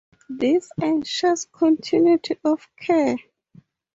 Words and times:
This 0.29 0.67
ensures 0.81 1.45
continuity 1.45 2.39
of 2.43 2.67
care. 2.75 3.17